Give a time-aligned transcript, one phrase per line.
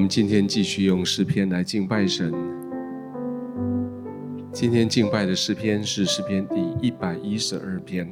[0.00, 2.32] 我们今天继续用诗篇来敬拜神。
[4.50, 8.10] 今天敬拜的诗篇是诗篇第一百一十二篇。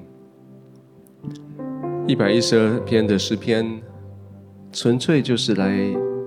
[2.07, 3.81] 一百一十二篇的诗篇，
[4.71, 5.79] 纯粹就是来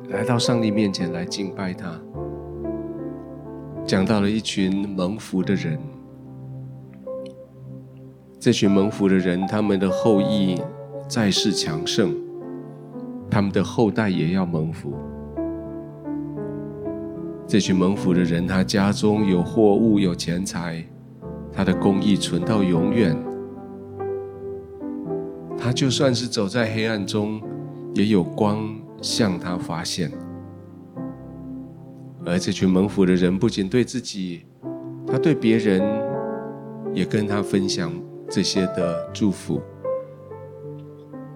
[0.10, 1.96] 来到上帝面前来敬拜他。
[3.86, 5.80] 讲到了一群蒙福的人，
[8.40, 10.60] 这群蒙福的人，他们的后裔
[11.08, 12.16] 在世强盛，
[13.30, 14.96] 他们的后代也要蒙福。
[17.52, 20.82] 这群蒙福的人，他家中有货物，有钱财，
[21.52, 23.14] 他的公益存到永远。
[25.58, 27.42] 他就算是走在黑暗中，
[27.94, 30.10] 也有光向他发现。
[32.26, 34.46] 而这群蒙福的人，不仅对自己，
[35.06, 35.84] 他对别人
[36.94, 37.92] 也跟他分享
[38.30, 39.62] 这些的祝福。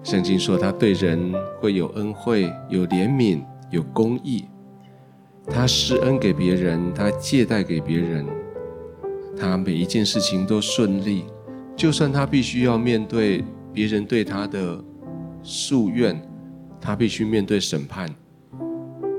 [0.02, 4.46] 圣经说，他对人会有恩惠，有怜悯，有公义。
[5.48, 8.26] 他施恩给别人，他借贷给别人，
[9.38, 11.24] 他每一件事情都顺利。
[11.76, 14.82] 就算他必须要面对别人对他的
[15.42, 16.20] 诉怨，
[16.80, 18.08] 他必须面对审判。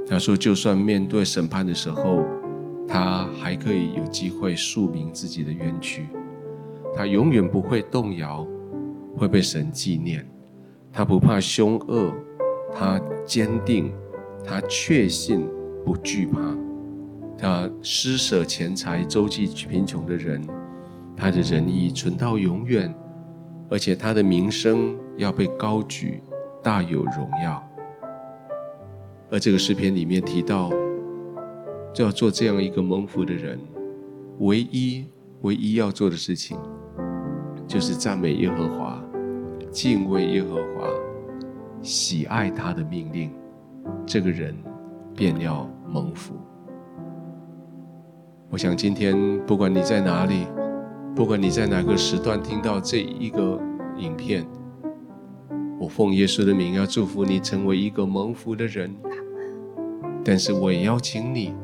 [0.08, 2.24] 他说，就算面对审判的时候，
[2.88, 6.08] 他还可以有机会述明自己的冤屈。
[6.96, 8.48] 他永远不会动摇，
[9.16, 10.28] 会被神纪念。
[10.92, 12.12] 他不怕凶恶，
[12.74, 13.92] 他坚定，
[14.44, 15.48] 他确信。
[15.86, 16.40] 不惧怕，
[17.38, 20.42] 他施舍钱财周济贫穷的人，
[21.16, 22.94] 他的仁义存到永远，
[23.70, 26.22] 而且他的名声要被高举，
[26.62, 27.64] 大有荣耀。
[29.30, 30.70] 而这个诗篇里面提到，
[31.94, 33.60] 就要做这样一个蒙福的人，
[34.40, 35.06] 唯一
[35.42, 36.58] 唯一要做的事情，
[37.68, 39.04] 就是赞美耶和华，
[39.70, 40.88] 敬畏耶和华，
[41.82, 43.32] 喜爱他的命令。
[44.06, 44.56] 这个人
[45.18, 45.68] 便要。
[45.90, 46.36] 蒙福。
[48.50, 50.46] 我想今天不管你在哪里，
[51.16, 53.58] 不管你在哪个时段听到这一个
[53.96, 54.46] 影片，
[55.80, 58.94] 我奉耶稣的名要祝福你成为一个蒙福的人。
[60.26, 61.56] 但是我也邀请你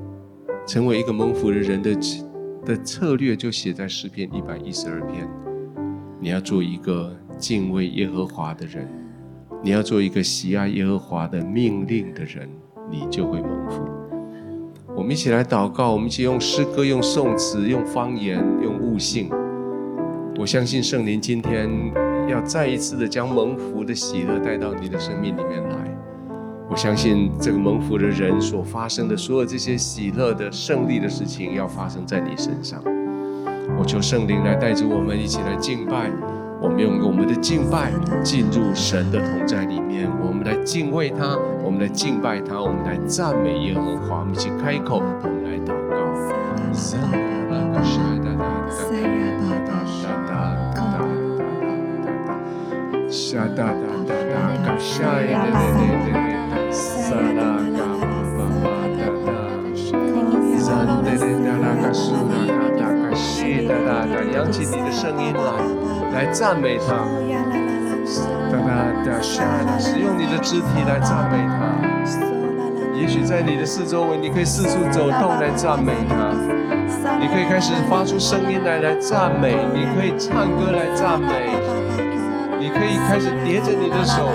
[0.66, 1.94] 成为一个蒙福的人的
[2.66, 5.30] 的策略，就写在诗篇一百一十二篇。
[6.18, 8.88] 你要做一个敬畏耶和华的人，
[9.62, 12.50] 你要做一个喜爱耶和华的命令的人，
[12.94, 13.82] 你就会蒙福。
[14.96, 19.32] 我们一起来祷告，我们一起用诗歌、用颂词、用方言、用悟性。
[20.38, 21.68] 我相信圣灵今天
[22.30, 25.76] 要再一次的将蒙福的喜乐带到你的生命里面来。
[26.70, 32.80] 我相信这个蒙福的人所发生的所有这些喜乐的胜利的事情，要发生在你身上。
[33.80, 36.12] 我求圣灵来带着我们一起来敬拜。
[36.62, 37.92] 我们用我们的敬拜
[38.24, 44.20] 进入神的同在里面，我们来敬畏他，我们来敬拜他，我们来赞美耶和华。
[44.20, 45.94] 我们一起开口，我们来祷告。
[64.34, 65.42] 扬起你的声音来，
[66.12, 67.33] 来赞美他。
[69.80, 71.76] 使用你的肢体来赞美他。
[72.96, 76.32] 也许在你的四周围，你可以四处走动来赞美他。
[77.20, 81.28] 你可以开始发出声音来来赞美，你可以唱歌来赞美，
[82.60, 84.30] 你可以开始叠着你的手，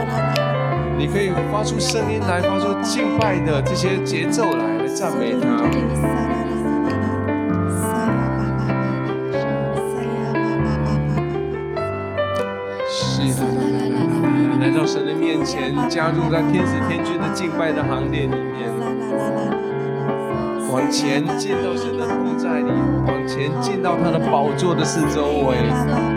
[0.99, 6.38] 你可以发出声音来，发出敬拜的这些节奏来来赞美他。
[14.99, 18.69] 神的面前，加入在天使天军的敬拜的行列里面，
[20.73, 22.73] 往前进到神的同在里，
[23.07, 25.57] 往前进到他的宝座的四周围，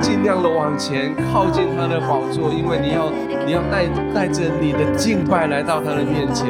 [0.01, 3.11] 尽量的往前靠近他的宝座，因为你要
[3.45, 3.85] 你要带
[4.15, 6.47] 带着你的敬拜来到他的面前，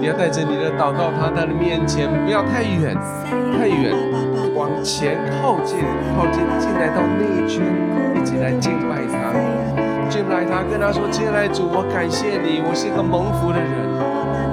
[0.00, 2.96] 你要带着你的祷告他他的面前，不要太远
[3.58, 3.92] 太远，
[4.54, 5.78] 往前靠近
[6.14, 7.64] 靠近进来到内圈，
[8.14, 9.63] 一起来敬拜他。
[10.14, 13.68] 进来，他跟他说：“亲爱的主，我感谢你，我是一个蒙福的人。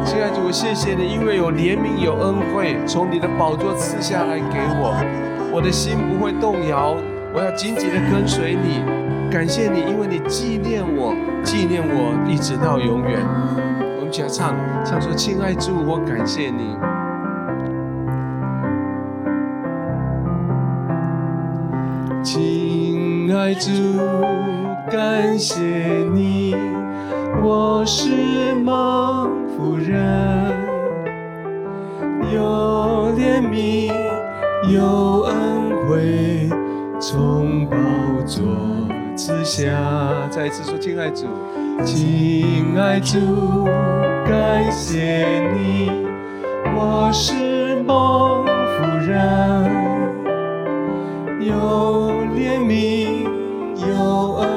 [0.03, 4.97] 亲爱的主，我谢谢你，因为有怜悯，有恩惠，从你的宝座赐下来给我，
[5.53, 6.97] 我的心不会动摇，
[7.31, 8.81] 我要紧紧的跟随你。
[9.29, 11.13] 感谢你，因为你纪念我，
[11.43, 13.21] 纪念我一直到永远。
[13.99, 16.75] 我们起来唱，唱说：亲爱的主，我感谢你，
[22.23, 24.60] 亲爱的主。”
[24.91, 25.61] 感谢
[26.13, 26.53] 你，
[27.41, 30.51] 我是蒙福人。
[32.33, 33.93] 有怜悯，
[34.69, 36.49] 有恩惠，
[36.99, 37.77] 从宝
[38.25, 38.43] 座
[39.15, 39.71] 之下。
[40.29, 41.25] 再一次说，亲爱主，
[41.85, 43.17] 亲爱主，
[44.25, 45.89] 感谢你，
[46.75, 49.71] 我是蒙福人，
[51.39, 53.23] 有怜悯，
[53.87, 54.47] 有恩，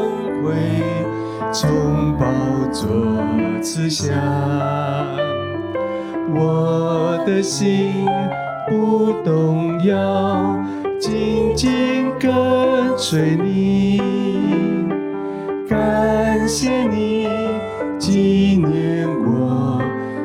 [1.55, 2.27] 从宝
[2.73, 2.91] 座
[3.63, 4.13] 赐下。
[6.35, 8.09] 我的心
[8.69, 10.59] 不动摇，
[10.99, 12.29] 紧紧跟
[12.99, 14.01] 随你，
[15.69, 17.29] 感谢你
[18.01, 19.81] 纪念我，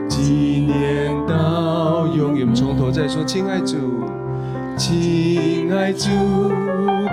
[0.07, 2.55] 纪念到永远。
[2.55, 3.98] 从头再说，亲爱主，
[4.79, 6.07] 亲爱主，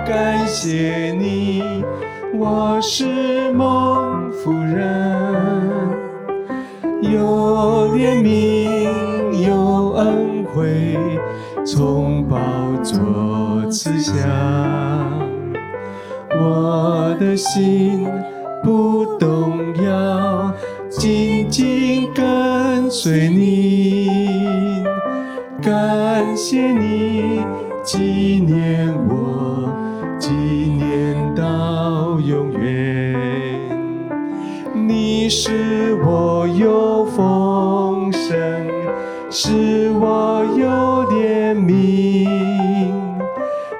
[0.05, 1.61] 感谢你，
[2.33, 5.91] 我是蒙福人，
[7.01, 9.45] 有怜悯。
[9.45, 10.97] 有恩惠
[11.65, 12.37] 从宝
[12.81, 14.13] 座赐下，
[16.39, 18.07] 我的心
[18.63, 20.53] 不动摇，
[20.89, 24.81] 紧紧跟随你，
[25.61, 27.41] 感谢你
[27.87, 29.73] 纪念我，
[30.19, 33.15] 纪念到永远。
[34.75, 38.35] 你使我有丰盛，
[39.29, 40.67] 使我有
[41.13, 42.27] 怜悯，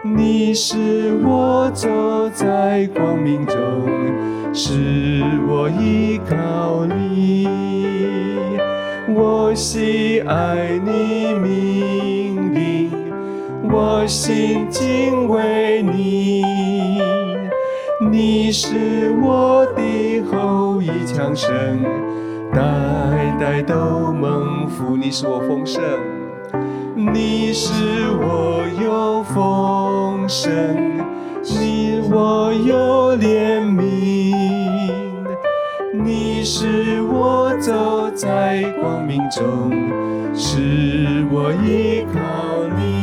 [0.01, 1.89] 你使我走
[2.29, 3.57] 在光明中，
[4.53, 7.45] 使我依靠你。
[9.13, 11.66] 我喜爱你命令，
[13.71, 16.43] 我心敬畏你。
[18.09, 21.51] 你是我的后裔强盛，
[22.51, 24.95] 代代都蒙福。
[24.95, 25.81] 你是我丰盛，
[26.95, 27.73] 你是
[28.19, 30.51] 我有丰盛，
[31.43, 34.33] 你我有怜悯，
[35.93, 39.71] 你使我走在光明中，
[40.33, 42.19] 使我依靠
[42.77, 42.96] 你。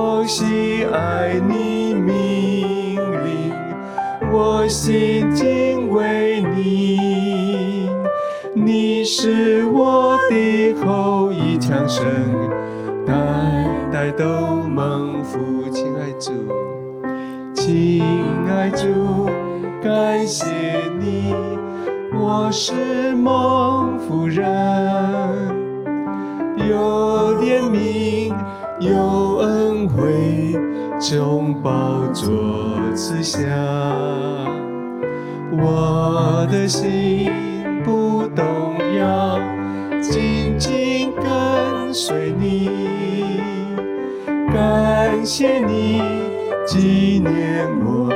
[0.00, 3.52] 我喜爱你命令，
[4.32, 7.90] 我心敬畏你。
[8.54, 12.06] 你是我的后裔强盛，
[13.04, 13.12] 代
[13.90, 14.24] 代都
[14.68, 15.68] 蒙福。
[15.72, 16.30] 亲爱主，
[17.52, 18.00] 亲
[18.48, 19.26] 爱主，
[19.82, 20.46] 感谢
[21.00, 21.34] 你，
[22.14, 24.46] 我是蒙福人，
[26.56, 28.32] 有怜悯，
[28.80, 30.56] 有恩惠，
[31.00, 33.40] 从宝座赐下，
[35.52, 37.30] 我的心。
[37.84, 38.44] 不动
[38.98, 39.38] 摇，
[40.02, 42.68] 紧紧跟随你，
[44.52, 46.02] 感谢你
[46.66, 48.10] 纪念我，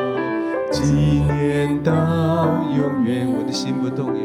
[0.70, 1.92] 纪念到
[2.76, 3.26] 永远。
[3.32, 4.20] 我的心不动摇，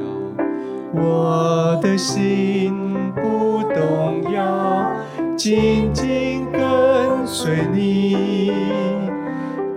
[0.93, 2.73] 我的心
[3.15, 4.86] 不动摇，
[5.37, 8.51] 紧紧跟随你，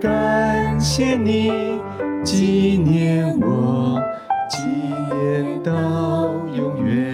[0.01, 1.79] 感谢你
[2.23, 4.01] 纪念我。
[4.49, 4.57] 纪
[5.13, 7.13] 念到永远。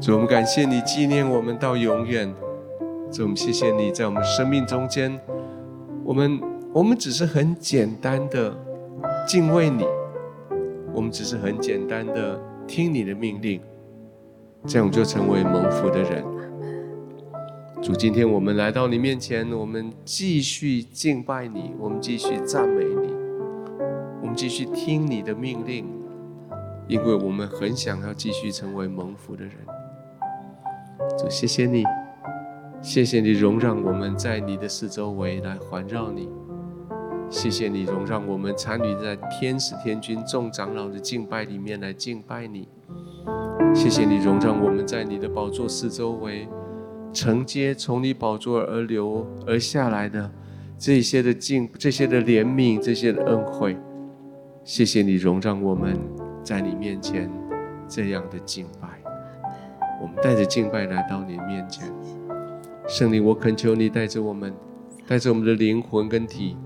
[0.00, 2.34] 主，我们感谢你纪念我们到永远。
[3.12, 5.20] 主，我们谢谢你在我们生命中间，
[6.02, 6.40] 我们
[6.72, 8.56] 我们只是很简单的
[9.26, 9.84] 敬畏你，
[10.94, 13.60] 我们只是很简单的听你的命令，
[14.66, 16.24] 这样就成为蒙福的人。
[17.82, 23.12] 主，今天我们来到你面前，我们继续敬拜你，我们继续赞美你，
[24.22, 25.86] 我们继续听你的命令，
[26.88, 29.52] 因为我们很想要继续成为蒙福的人。
[31.18, 31.84] 主，谢谢你，
[32.80, 36.30] 谢谢你容让我们在你的四周围来环绕你，
[37.30, 42.68] 谢谢你容让我们参与在天使天军众长老的敬拜里面来敬拜你，
[43.74, 46.48] 谢谢你容让我们在你的宝座四周围。
[47.12, 50.28] 承接从你宝座而流而下来的
[50.76, 53.76] 这些的敬、这些的怜悯、这些的恩惠，
[54.64, 55.96] 谢谢你容让我们
[56.42, 57.30] 在你面前
[57.88, 58.88] 这样的敬拜。
[60.02, 61.88] 我们带着敬拜来到你面前，
[62.88, 64.52] 圣灵，我恳求你带着我们，
[65.06, 66.56] 带着我们的灵魂跟体，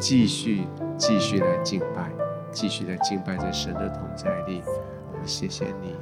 [0.00, 0.62] 继续
[0.96, 2.10] 继续来敬拜，
[2.50, 4.62] 继续来敬拜在神的同在里。
[5.12, 5.94] 我们谢谢你。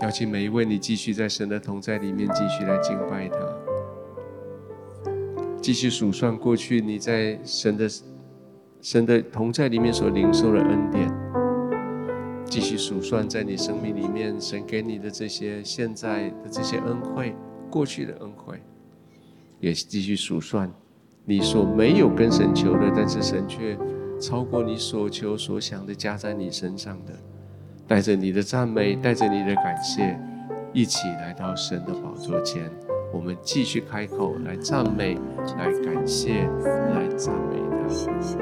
[0.00, 3.38] 邀请每一位，你继续在神的同在里面，继续来敬拜他，
[5.60, 7.86] 继续数算过去你在神的
[8.80, 11.12] 神的同在里面所领受的恩典，
[12.46, 17.34] 继续数算在你生命里面神给你的这些现在的这些恩惠，
[17.68, 18.62] 过去的恩惠，
[19.60, 20.70] 也继续数算
[21.24, 23.76] 你所没有跟神求的，但是神却
[24.20, 27.12] 超过你所求所想的加在你身上的，
[27.86, 30.18] 带着你的赞美，带着你的感谢，
[30.72, 32.70] 一起来到神的宝座前，
[33.12, 35.18] 我们继续开口来赞美，
[35.58, 36.44] 来感谢，
[36.94, 37.88] 来赞美他。
[37.88, 38.36] 谢谢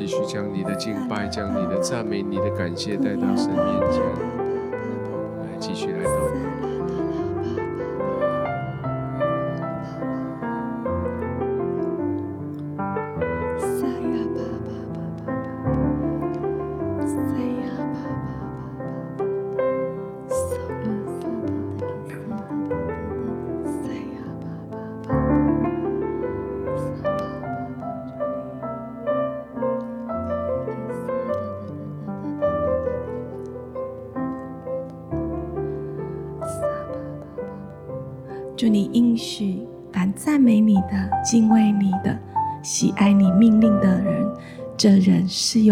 [0.00, 4.00] 继续将你的敬拜将你的赞美你的感谢带到神面前。
[4.00, 6.02] 来继续来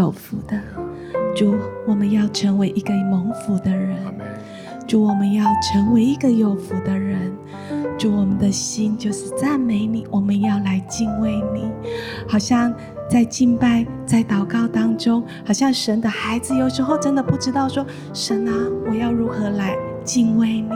[0.09, 0.59] 是有福的。
[1.35, 1.55] 主，
[1.87, 3.97] 我们要成为一个蒙福的人。
[4.87, 7.31] 主，我们要成为一个有福的人。
[7.99, 11.71] 主，我们的心就是赞美你，我们要来敬畏你。
[12.27, 12.73] 好像
[13.11, 17.85] 在敬拜、在祷告当中，好像神的孩子有时候真的不知道说：
[18.15, 18.53] 神啊，
[18.89, 20.71] 我要如何来敬畏你？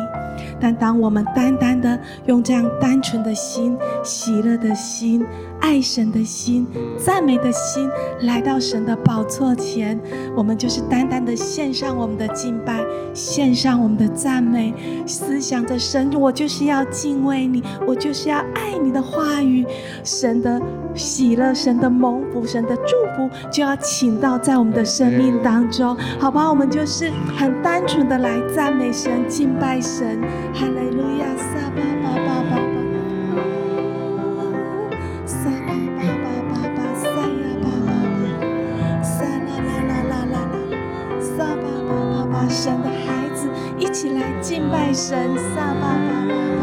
[0.61, 5.25] 但当我们单单的用这样单纯的心、喜乐的心、
[5.63, 6.67] 爱神的心、
[6.99, 7.89] 赞美的心
[8.23, 9.99] 来到神的宝座前，
[10.37, 14.75] 我们就是单单的献上我们的敬拜，献上我们的赞美，
[15.07, 19.65] 思想着神，我就是要敬畏你，我就是要爱你的话语，
[20.03, 20.61] 神的
[20.95, 26.51] 喜乐、神的蒙福、神的祝福就要请到在我们的生命当中，好吧？
[26.51, 30.21] 我们就是很单纯的来赞美神、敬拜神。
[30.53, 32.72] 哈利路亚，撒巴巴巴巴巴，
[44.73, 46.62] 拜神，撒巴巴巴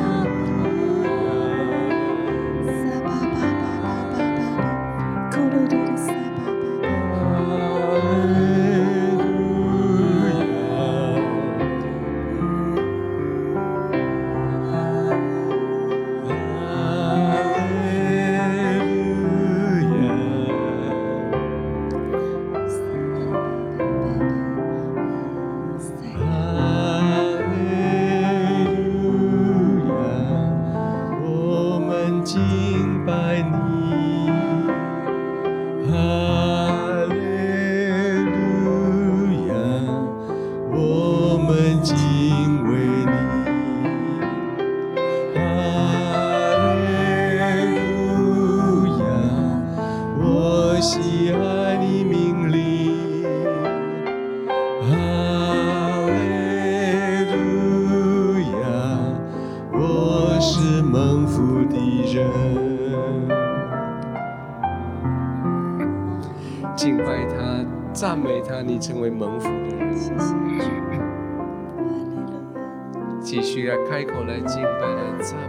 [33.30, 34.09] 爱你。
[68.80, 69.94] 你成为蒙福的人。
[69.94, 70.70] 谢谢主。
[73.22, 75.49] 继续来开口来敬拜来赞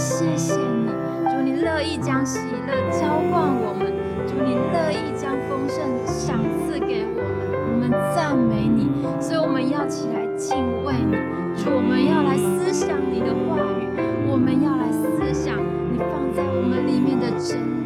[0.00, 0.88] 谢谢你。
[1.30, 3.92] 主，你乐意将喜乐浇灌我们。
[4.26, 7.28] 主，你乐意将丰盛赏赐给我们。
[7.68, 8.88] 我们赞美你，
[9.20, 11.14] 所以我们要起来敬畏你。
[11.54, 13.92] 主，我们要来思想你的话语，
[14.26, 15.58] 我们要来思想
[15.92, 17.79] 你放在我们里面的真理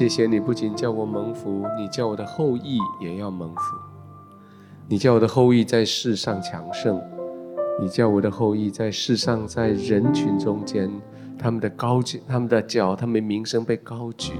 [0.00, 3.76] 谢谢你，不仅叫我蒙福，你叫我的后裔也要蒙福。
[4.88, 6.98] 你叫我的后裔在世上强盛，
[7.78, 10.90] 你叫我的后裔在世上，在人群中间，
[11.38, 14.32] 他们的高举，他们的脚，他们名声被高举，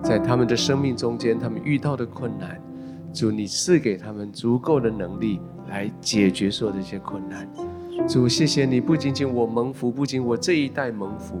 [0.00, 2.62] 在他们的生命中间，他们遇到的困难，
[3.12, 7.48] 主，你赐给他们足够的能力来解决所有这些困难。
[8.08, 11.40] 主，谢谢你，不仅仅我蒙福，不仅我这一代蒙福，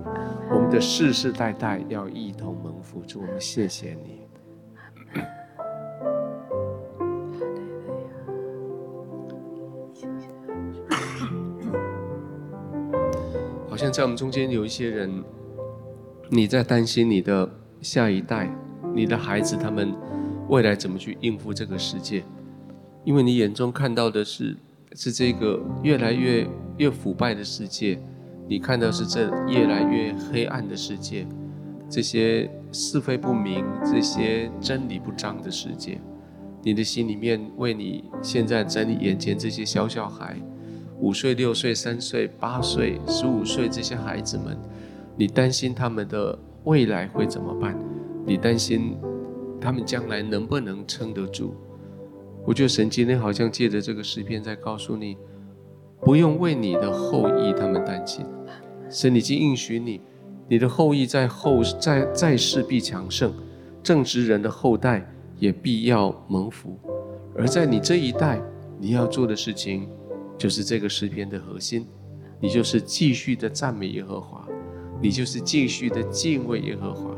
[0.50, 3.02] 我们的世世代代要一同蒙福。
[3.06, 4.20] 主，我们谢谢你。
[13.68, 15.22] 好像在我们中间有一些人，
[16.30, 17.50] 你在担心你的
[17.82, 18.50] 下一代、
[18.94, 19.94] 你的孩子，他们
[20.48, 22.24] 未来怎么去应付这个世界？
[23.04, 24.56] 因为你眼中看到的是
[24.94, 26.46] 是这个越来越
[26.78, 27.98] 越腐败的世界，
[28.48, 31.26] 你看到是这越来越黑暗的世界。
[31.90, 36.00] 这些是非不明、这些真理不彰的世界，
[36.62, 40.36] 你的心里面为你现在在你眼前这些小小孩，
[40.98, 44.56] 五岁、六岁、三岁、八岁、十五岁这些孩子们，
[45.16, 47.78] 你担心他们的未来会怎么办？
[48.24, 48.96] 你担心
[49.60, 51.54] 他们将来能不能撑得住？
[52.46, 55.16] 我觉得神今天好像借着这个诗篇在告诉你，
[56.00, 58.24] 不用为你的后裔他们担心，
[58.90, 60.00] 神已经应许你。
[60.46, 63.32] 你的后裔在后在在世必强盛，
[63.82, 66.78] 正直人的后代也必要蒙福。
[67.34, 68.38] 而在你这一代，
[68.78, 69.88] 你要做的事情，
[70.36, 71.86] 就是这个诗篇的核心，
[72.38, 74.46] 你就是继续的赞美耶和华，
[75.00, 77.16] 你就是继续的敬畏耶和华，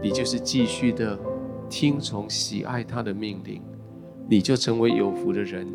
[0.00, 1.18] 你就是继续的
[1.68, 3.60] 听从喜爱他的命令，
[4.30, 5.66] 你就成为有福的人，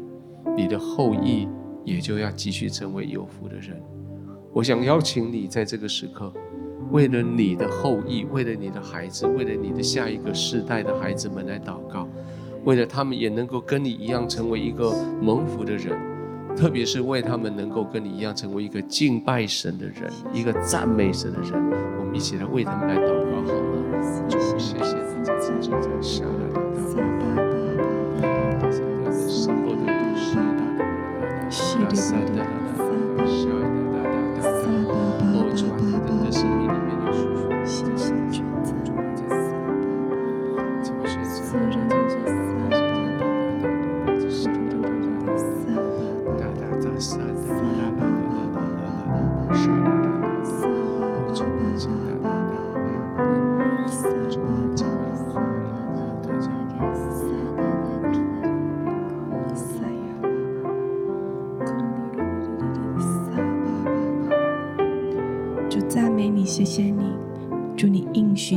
[0.56, 1.46] 你的后裔
[1.84, 3.76] 也就要继续成为有福的人。
[4.54, 6.32] 我想邀请你在这个时刻。
[6.90, 12.08] 为了你的后裔，为了你的孩子，为了你的下一个世代的孩子们来祷告，
[12.64, 14.90] 为了他们也能够跟你一样成为一个
[15.20, 16.00] 蒙福的人，
[16.56, 21.52] 特别是为他们能够跟你一样成为一个敬拜神的人，一个赞美神的人，
[22.00, 24.30] 我们一起来为他们来祷告，好吗？
[24.30, 26.65] 主，谢谢你在此正在下来
[31.50, 31.86] Shri
[32.36, 32.65] Dada.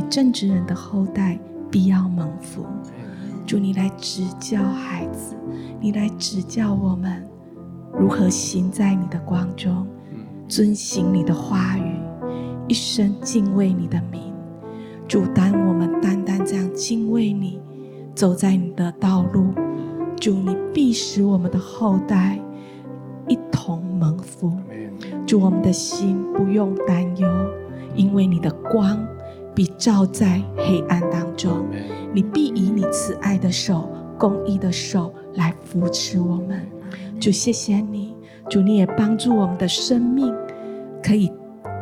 [0.09, 2.65] 正直人的后代必要蒙福。
[3.45, 5.35] 祝，你来指教孩子，
[5.79, 7.27] 你来指教我们
[7.97, 9.87] 如何行在你的光中，
[10.47, 11.99] 遵行你的话语，
[12.67, 14.21] 一生敬畏你的名。
[15.07, 17.59] 主，当我们单单这样敬畏你，
[18.13, 19.53] 走在你的道路，
[20.19, 22.39] 主，你必使我们的后代
[23.27, 24.55] 一同蒙福。
[25.25, 27.27] 主，我们的心不用担忧，
[27.95, 28.99] 因为你的光。
[29.55, 31.65] 必照在黑暗当中，
[32.13, 36.65] 你必以你慈爱的手、公义的手来扶持我们。
[37.19, 38.15] 主，谢谢你，
[38.49, 40.33] 主，你也帮助我们的生命
[41.03, 41.29] 可以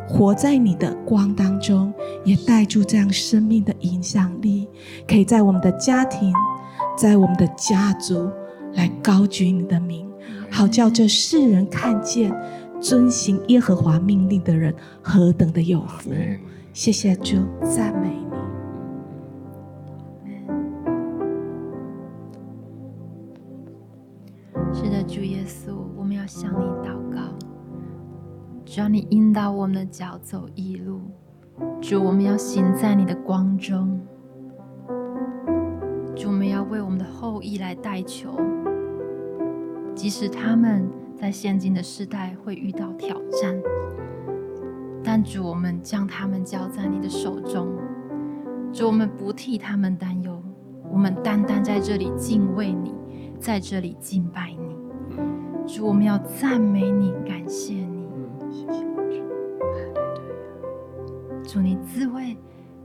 [0.08, 1.92] 活在你的光当中，
[2.24, 4.66] 也带住这样生命的影响力，
[5.06, 6.32] 可以在我们的家庭、
[6.96, 8.28] 在我们的家族
[8.72, 10.10] 来高举你的名，
[10.50, 12.34] 好叫这世人看见
[12.80, 16.10] 遵行耶和华命令的人何等的有福。
[16.72, 18.28] 谢谢主，赞美你。
[24.72, 27.20] 是的，主耶稣，我们要向你祷告，
[28.64, 31.00] 只要你引导我们的脚走义路。
[31.80, 34.00] 主，我们要行在你的光中。
[36.14, 38.30] 主，我们要为我们的后裔来代求，
[39.96, 40.88] 即使他们
[41.20, 43.60] 在现今的世代会遇到挑战。
[45.02, 47.66] 但主，我们将他们交在你的手中。
[48.72, 50.40] 主，我们不替他们担忧，
[50.92, 52.94] 我们单单在这里敬畏你，
[53.40, 54.76] 在这里敬拜你。
[55.66, 58.06] 主，我们要赞美你，感谢你。
[61.42, 62.36] 主，你自会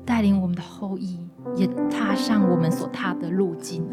[0.03, 1.19] 带领我们的后裔，
[1.55, 3.85] 也踏上我们所踏的路径。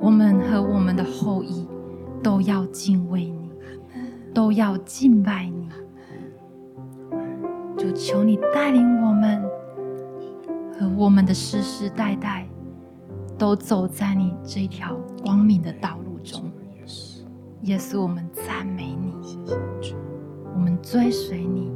[0.00, 1.66] 我们和我们的后裔
[2.24, 3.50] 都要敬畏你，
[4.32, 5.68] 都要敬拜你。
[7.76, 9.42] 主，求你带领我们
[10.72, 12.48] 和我们的世世代代，
[13.36, 16.50] 都走在你这条光明的道路中。
[17.64, 19.12] 耶稣，我们赞美你，
[20.54, 21.70] 我们追随你。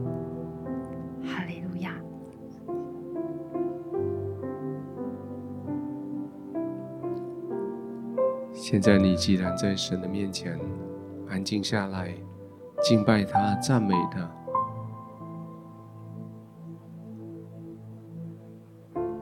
[8.61, 10.59] 现在你既然在神的面前
[11.29, 12.13] 安静下来，
[12.83, 14.29] 敬拜他，赞美他。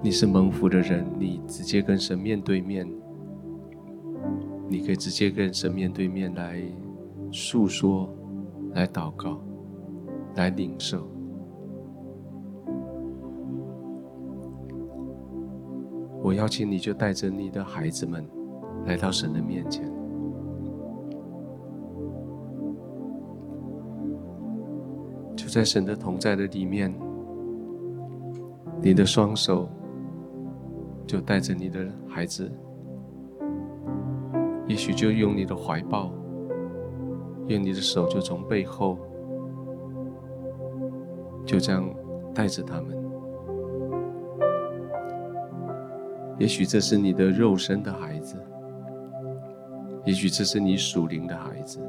[0.03, 2.91] 你是蒙福的人，你直接跟神面对面，
[4.71, 6.63] 你可以直接跟神面对面来
[7.31, 8.09] 诉说、
[8.73, 9.39] 来祷告、
[10.37, 11.07] 来领受。
[16.23, 18.27] 我邀请你就带着你的孩子们
[18.87, 19.85] 来到神的面前，
[25.37, 26.95] 就在神的同在的里面，
[28.81, 29.69] 你的双手。
[31.09, 32.51] 就带着你的孩子，
[34.67, 36.11] 也许就用你的怀抱，
[37.47, 38.99] 用你的手就从背后，
[41.45, 41.89] 就这样
[42.35, 42.99] 带着他们。
[46.41, 48.37] 也许这是你的肉身的孩子，
[50.07, 51.81] 也许这是你属灵的孩子，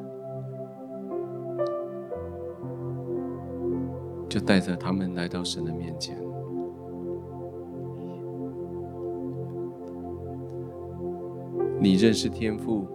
[4.28, 6.18] 就带着他们来到神的面前。
[11.80, 12.88] 你认识天父，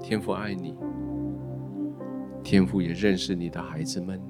[0.00, 0.76] 天父爱你，
[2.42, 4.20] 天父也认识你的孩子们，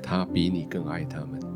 [0.00, 1.47] 他比你更爱他们。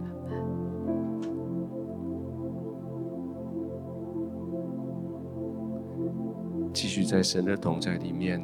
[7.13, 8.43] 在神的同在里面，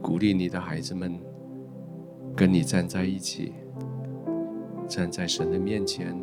[0.00, 1.20] 鼓励你的孩子们
[2.34, 3.52] 跟你站在一起，
[4.88, 6.18] 站在神的面前，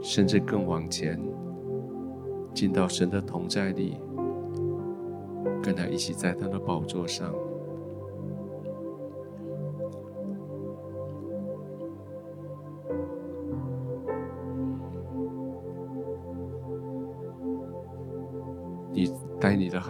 [0.00, 1.20] 甚至更往前。
[2.54, 3.96] 进到神的同在里，
[5.60, 7.34] 跟他一起在他的宝座上。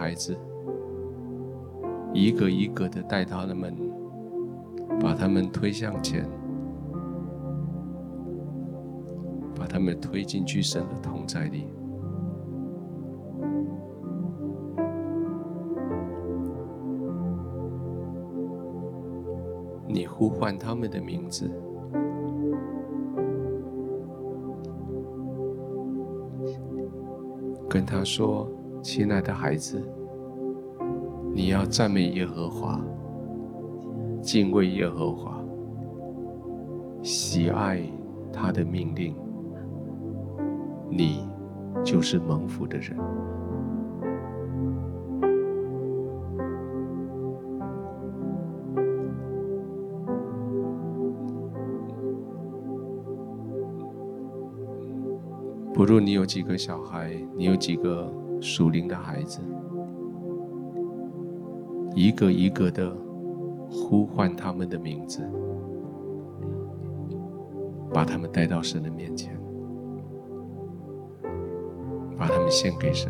[0.03, 0.37] 孩子，
[2.11, 3.73] 一个一个的带他们，
[4.99, 6.29] 把他们推向前，
[9.55, 11.67] 把他们推进去神的同在里。
[19.87, 21.49] 你呼唤他们的名字，
[27.69, 28.45] 跟他说
[28.83, 29.81] ：“亲爱的孩子，
[31.33, 32.81] 你要赞美耶和华，
[34.21, 35.41] 敬畏耶和华，
[37.01, 37.81] 喜爱
[38.31, 39.15] 他的命令，
[40.91, 41.25] 你
[41.81, 42.97] 就是蒙福的人。”
[55.73, 59.39] 不论你有几个小孩，你有几个属灵的孩子，
[61.95, 62.93] 一个一个的
[63.69, 65.21] 呼唤他们的名字，
[67.93, 69.39] 把他们带到神的面前，
[72.17, 73.09] 把他们献给神。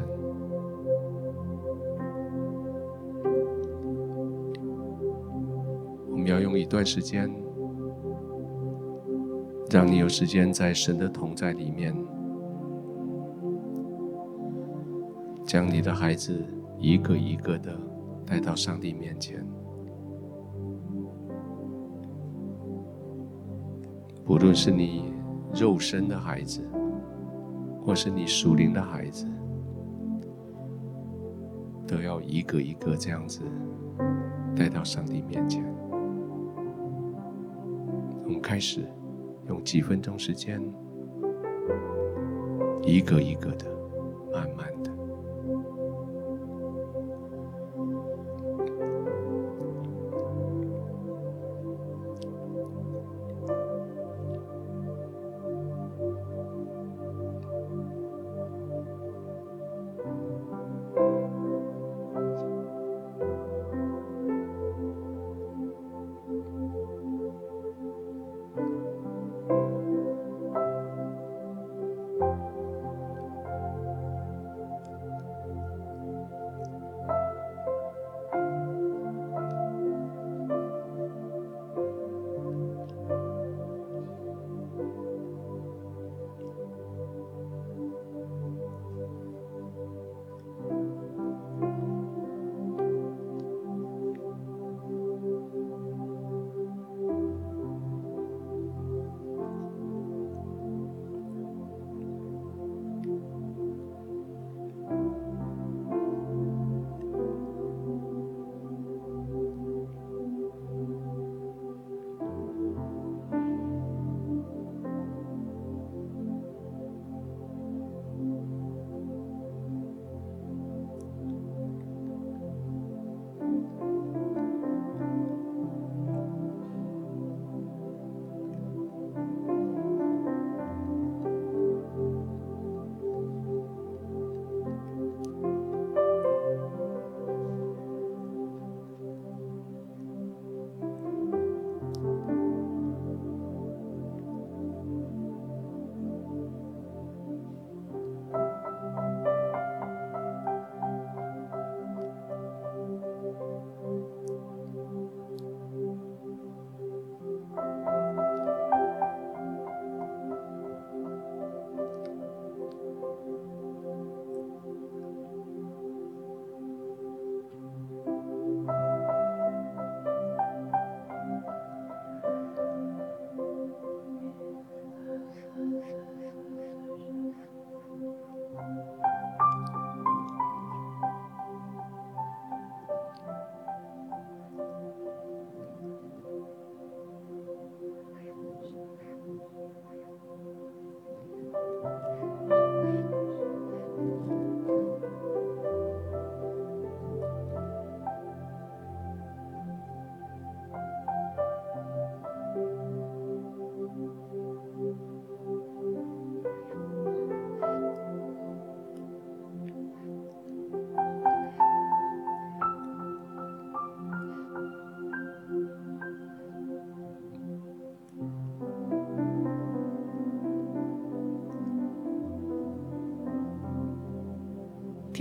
[6.12, 7.28] 我们要用一段时间，
[9.72, 11.92] 让你有时间在神的同在里面。
[15.54, 16.44] 将你的孩子
[16.80, 17.80] 一个一个的
[18.26, 19.46] 带到上帝面前，
[24.26, 25.14] 不论是你
[25.54, 26.68] 肉身的孩子，
[27.86, 29.28] 或是你属灵的孩子，
[31.86, 33.44] 都要一个一个这样子
[34.56, 35.64] 带到上帝面前。
[38.24, 38.82] 我们开始
[39.48, 40.60] 用几分钟时间，
[42.82, 43.68] 一个一个的，
[44.34, 44.66] 慢慢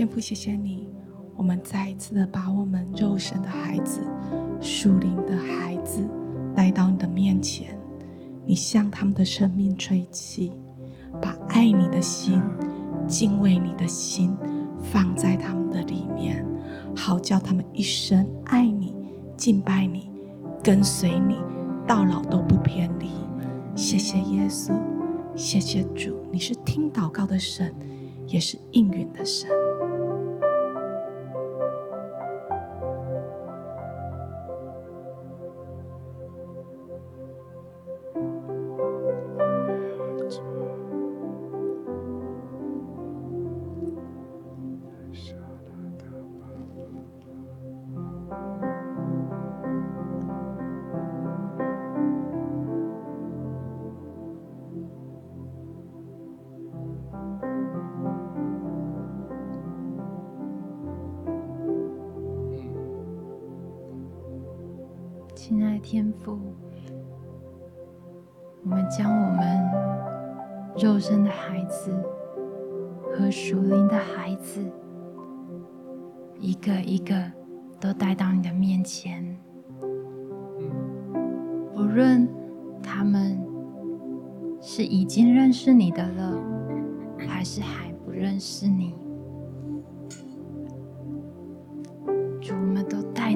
[0.03, 0.89] 天父，谢谢你，
[1.37, 4.01] 我们再一次的把我们肉身的孩子、
[4.61, 6.05] 属灵的孩子
[6.57, 7.79] 带到你的面前，
[8.45, 10.51] 你向他们的生命吹气，
[11.21, 12.43] 把爱你的心、
[13.07, 14.37] 敬畏你的心
[14.83, 16.45] 放在他们的里面，
[16.97, 18.93] 好叫他们一生爱你、
[19.37, 20.11] 敬拜你、
[20.65, 21.37] 跟随你，
[21.87, 23.07] 到老都不偏离。
[23.77, 24.73] 谢谢耶稣，
[25.37, 27.73] 谢谢主，你是听祷告的神，
[28.27, 29.49] 也是应允的神。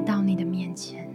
[0.07, 1.05] 到你的面前。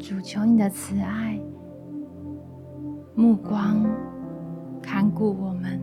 [0.00, 1.40] 主，求你的慈爱、
[3.14, 3.86] 目光
[4.82, 5.80] 看顾我们，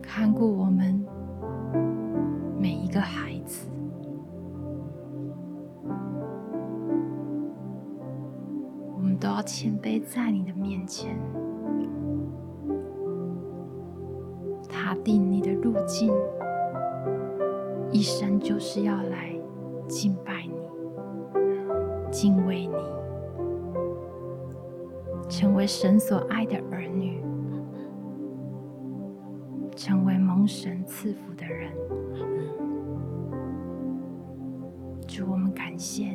[0.00, 1.04] 看顾我们
[2.58, 3.68] 每一个孩子。
[8.94, 11.14] 我们都要谦卑在你的面前，
[15.72, 16.12] 路径，
[17.92, 19.32] 一生就是要来
[19.88, 20.54] 敬拜你。
[22.10, 22.74] 敬畏你，
[25.28, 27.22] 成为神所爱的儿女，
[29.76, 31.70] 成为蒙神赐福的人。
[35.06, 36.09] 主，我们感谢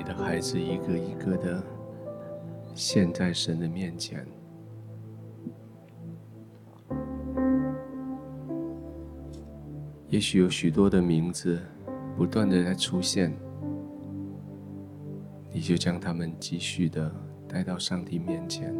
[0.00, 0.06] 你。
[0.06, 1.62] 的孩子一个一个的
[2.74, 4.26] 献在神的面前。
[10.08, 11.60] 也许有许多的名字
[12.16, 13.30] 不断的在出现，
[15.52, 17.14] 你就将他们继续的
[17.46, 18.74] 带到上帝面前。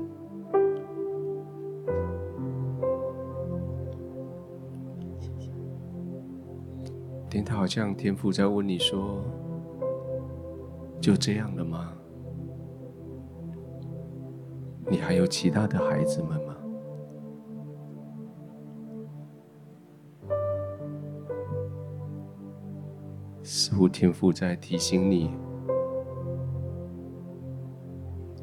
[7.28, 9.22] 听他好像天父在问你说。
[11.00, 11.92] 就这样了吗？
[14.90, 16.56] 你还有其他的孩子们吗？
[23.42, 25.30] 似乎天父在提醒你，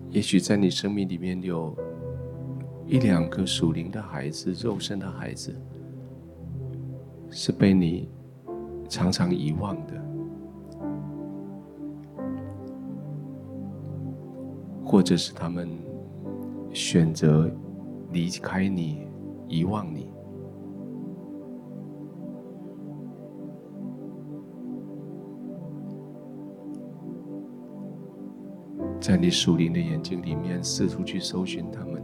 [0.10, 1.76] 也许在你生命里面有
[2.86, 5.54] 一两个属灵的孩子、肉身的孩子，
[7.30, 8.10] 是被你
[8.90, 9.94] 常常遗忘的。
[14.90, 15.68] 或者是他们
[16.72, 17.52] 选择
[18.14, 19.06] 离开你、
[19.46, 20.10] 遗忘你，
[29.02, 32.02] 在你属灵的眼睛里面，四处去搜寻他们，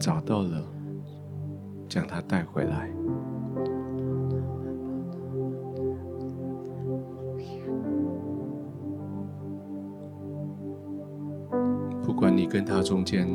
[0.00, 0.60] 找到了，
[1.88, 3.01] 将他带回来。
[12.92, 13.26] 中间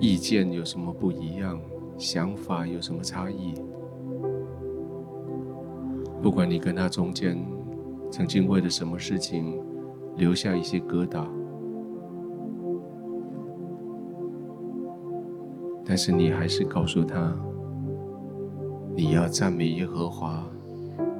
[0.00, 1.56] 意见有什么不一样？
[1.96, 3.54] 想法有什么差异？
[6.20, 7.38] 不管你跟他中间
[8.10, 9.56] 曾经为了什么事情
[10.16, 11.28] 留下一些疙瘩，
[15.84, 17.32] 但是你还是告诉他，
[18.96, 20.44] 你要赞美耶和华，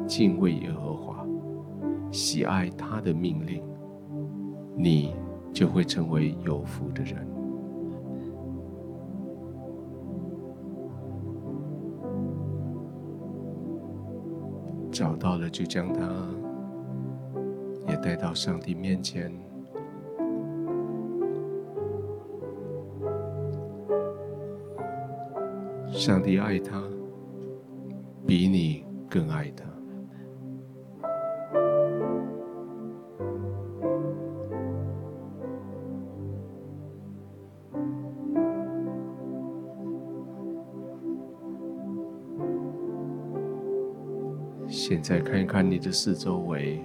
[0.05, 1.24] 敬畏耶和华，
[2.11, 3.62] 喜爱他的命令，
[4.76, 5.14] 你
[5.53, 7.26] 就会成为有福的人。
[14.90, 16.03] 找到了，就将他
[17.86, 19.32] 也带到上帝面前。
[25.92, 26.82] 上帝爱他，
[28.26, 29.67] 比你更爱他。
[45.09, 46.82] 再看一看你的四周围，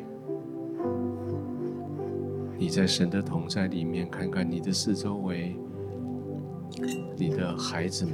[2.57, 5.57] 你在神的同在里面，看看你的四周围，
[7.17, 8.13] 你的孩子们，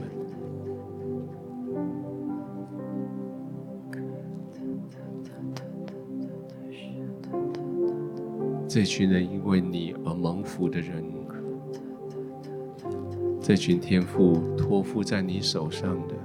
[8.67, 11.03] 这群人因为你而蒙福的人，
[13.39, 16.18] 这群天赋托付在你手上的。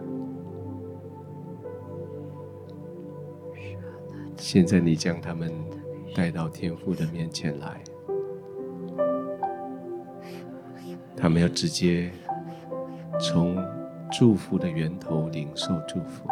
[4.55, 5.53] 现在你将他们
[6.15, 7.83] 带到天父的面前来，
[11.17, 12.09] 他们要直接
[13.19, 13.57] 从
[14.13, 16.29] 祝福的源头领受祝福。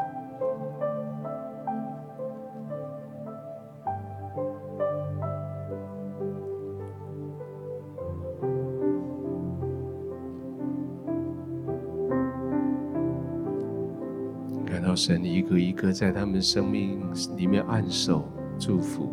[15.05, 17.01] 神一个一个在他们生命
[17.37, 18.25] 里面按手
[18.57, 19.11] 祝福，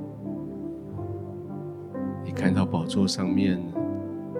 [2.23, 3.59] 你看到宝座上面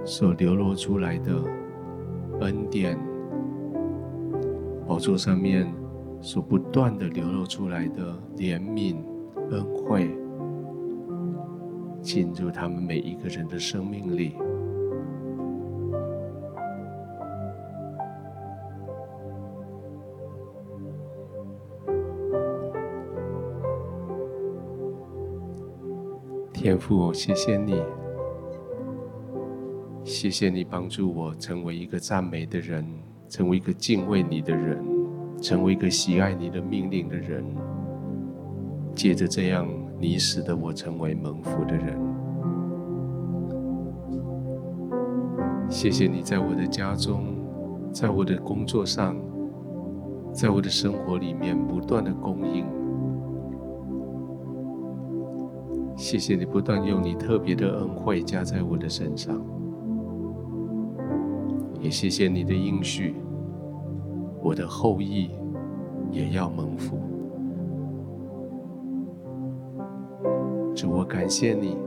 [0.06, 1.43] 所流露出来的
[2.41, 2.95] 恩典，
[4.88, 5.68] 宝座上面
[6.22, 8.97] 所不断的流露出来的怜悯
[9.50, 10.16] 恩惠，
[12.00, 14.36] 进入他们每一个人的生命里。
[26.70, 27.82] 天父，谢谢你，
[30.03, 32.86] 谢谢你帮助我成为一个赞美的人，
[33.28, 34.86] 成为一个敬畏你的人，
[35.41, 37.43] 成为一个喜爱你的命令的人。
[38.93, 39.67] 借着这样，
[39.99, 41.99] 你使得我成为蒙福的人。
[45.72, 47.36] 谢谢你在我的家中，
[47.91, 49.17] 在我的工作上，
[50.32, 52.63] 在我的生活里面不断的供应。
[56.00, 59.36] 谢谢你不断用你特别的恩惠加在我的身上，
[61.82, 63.16] 也谢谢你的应许，
[64.41, 65.30] 我的后裔
[66.10, 66.97] 也要蒙福。
[70.74, 71.78] 主，我感谢你，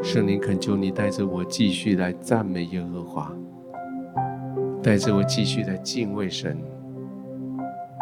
[0.00, 3.36] 圣灵恳求你带着我继续来赞美耶和华，
[4.80, 6.56] 带着我继续来敬畏神，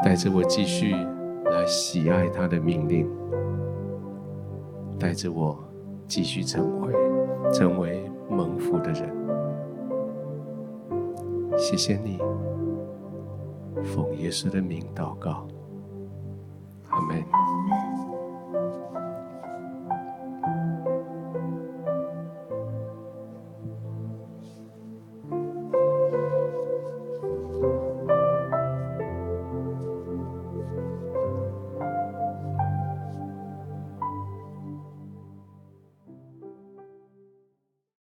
[0.05, 3.09] 带着我继续来喜爱他的命令。
[4.99, 5.59] 带着我
[6.07, 6.93] 继续成为
[7.53, 9.13] 成为蒙福的人，
[11.59, 12.19] 谢谢你，
[13.85, 15.47] 奉耶稣的名祷告，
[16.89, 17.46] 阿门。